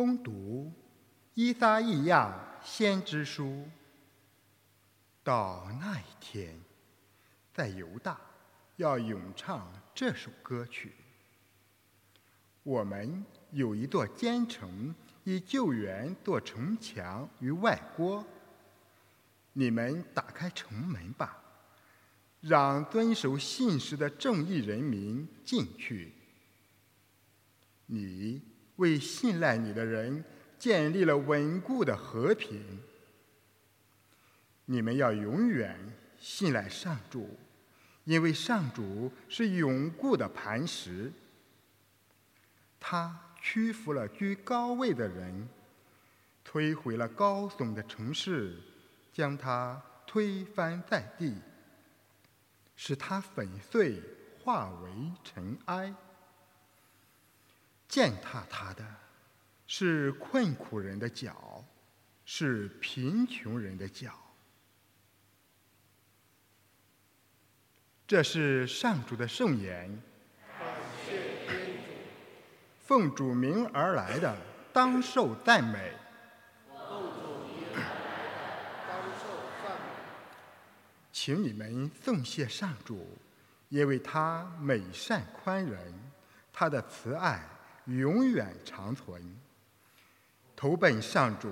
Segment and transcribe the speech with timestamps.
[0.00, 0.72] 攻读
[1.34, 3.44] 《伊撒意亚先知书》。
[5.22, 6.58] 到那一天，
[7.52, 8.18] 在犹大
[8.76, 10.94] 要咏唱这首歌曲。
[12.62, 14.94] 我们有一座坚城，
[15.24, 18.24] 以救援做城墙与外郭。
[19.52, 21.42] 你们打开城门吧，
[22.40, 26.14] 让遵守信实的正义人民进去。
[27.84, 28.40] 你
[28.80, 30.24] 为信赖你的人
[30.58, 32.80] 建立了稳固的和平。
[34.64, 35.78] 你们要永远
[36.18, 37.38] 信赖上主，
[38.04, 41.12] 因为上主是永固的磐石。
[42.78, 45.48] 他屈服了居高位的人，
[46.46, 48.56] 摧毁了高耸的城市，
[49.12, 51.34] 将它推翻在地，
[52.76, 54.00] 使它粉碎，
[54.42, 54.90] 化为
[55.22, 55.94] 尘埃。
[57.90, 58.84] 践踏他的，
[59.66, 61.64] 是困苦人的脚，
[62.24, 64.14] 是贫穷人的脚。
[68.06, 70.00] 这是上主的圣言。
[72.78, 74.36] 奉主名而来的，
[74.72, 75.92] 当受赞美。
[81.12, 83.18] 请你们颂谢上主，
[83.68, 85.92] 因为他美善宽仁，
[86.52, 87.44] 他的慈爱。
[87.98, 89.20] 永远长存。
[90.56, 91.50] 投奔上主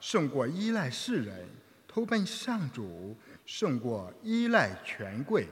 [0.00, 1.48] 胜过依赖世人，
[1.88, 5.48] 投奔上主胜过依赖权贵。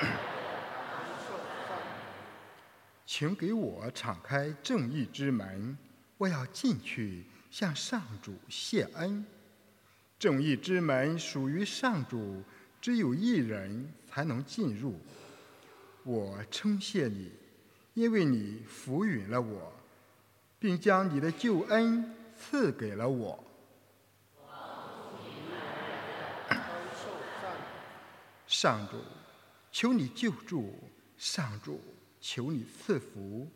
[3.06, 5.78] 请给我敞开正义之门，
[6.18, 9.24] 我要进去向上主谢恩。
[10.18, 12.42] 正义之门属于上主，
[12.80, 14.98] 只有一人才能进入。
[16.04, 17.30] 我称谢你。
[17.94, 19.72] 因为你抚允了我，
[20.58, 23.42] 并将你的救恩赐给了我。
[28.46, 28.98] 上主，
[29.70, 30.74] 求你救助；
[31.16, 31.80] 上主，
[32.20, 33.48] 求你赐福。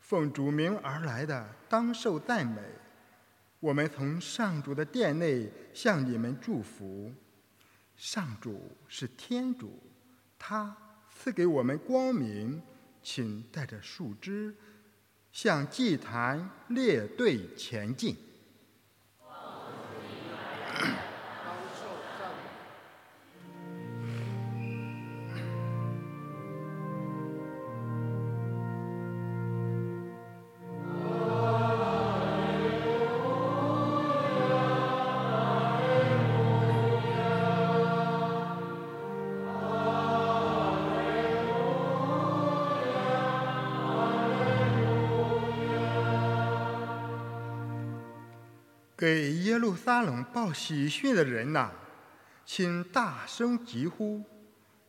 [0.00, 2.60] 奉主名而来的，当受赞美。
[3.60, 7.12] 我们从上主的殿内向你们祝福。
[7.96, 9.78] 上主是天主，
[10.38, 10.76] 他
[11.12, 12.62] 赐给我们光明。
[13.10, 14.54] 请带着树枝，
[15.32, 18.14] 向祭坛列队前进。
[48.98, 51.70] 给耶路撒冷报喜讯的人呐，
[52.44, 54.24] 请大声疾呼：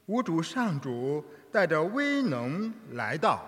[0.08, 3.48] 吾主上主带着威能来到。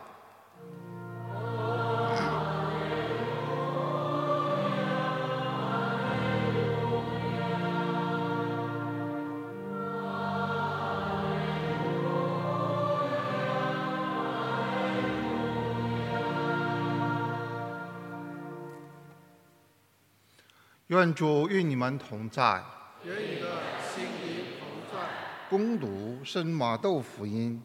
[20.91, 22.61] 愿主与你们同在。
[23.05, 25.07] 愿你的心灵同在。
[25.49, 27.63] 攻读圣马窦福音。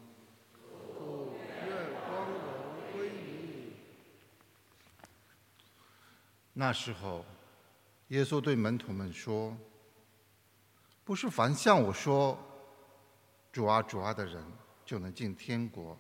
[1.67, 1.77] 愿
[2.07, 2.39] 光荣
[2.93, 3.11] 归于
[3.49, 3.73] 你。
[6.53, 7.25] 那时候，
[8.11, 9.57] 耶稣对门徒们说
[11.03, 12.39] ：“不是凡向我说
[13.51, 14.41] ‘主啊，主啊’的人
[14.85, 15.99] 就能进天国，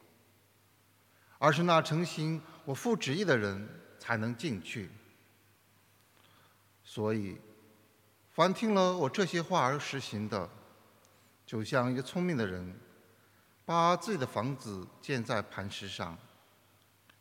[1.38, 4.88] 而是那诚心我父旨意的人才能进去。”
[6.88, 7.36] 所以，
[8.30, 10.48] 凡听了我这些话而实行的，
[11.44, 12.74] 就像一个聪明的人，
[13.64, 16.16] 把自己的房子建在磐石上，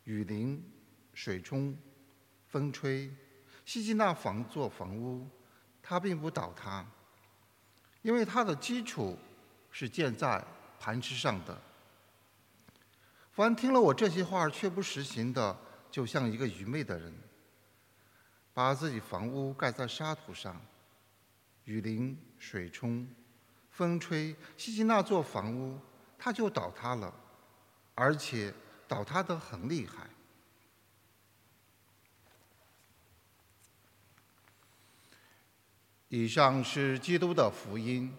[0.04, 0.64] 雨淋、
[1.12, 1.76] 水冲、
[2.46, 3.10] 风吹，
[3.64, 5.28] 吸进那房做房屋，
[5.82, 6.86] 它并不倒塌，
[8.02, 9.18] 因为它的基础
[9.72, 10.42] 是建在
[10.78, 11.60] 磐石上的。
[13.32, 15.58] 凡听了我这些话却不实行的，
[15.90, 17.12] 就像一个愚昧的人。
[18.56, 20.58] 把自己房屋盖在沙土上，
[21.64, 23.06] 雨淋、水冲、
[23.68, 25.78] 风吹，袭击那座房屋，
[26.16, 27.12] 它就倒塌了，
[27.94, 28.54] 而且
[28.88, 30.08] 倒塌的很厉害。
[36.08, 38.10] 以上是基督的福音。